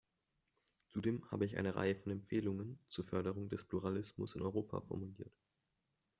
[0.89, 5.31] Zudem habe ich eine Reihe von Empfehlungen zur Förderung des Pluralismus in Europa formuliert.